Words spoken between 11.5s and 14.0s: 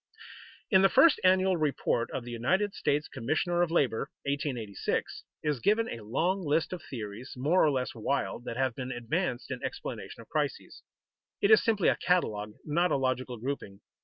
is simply a catalogue, not a logical grouping.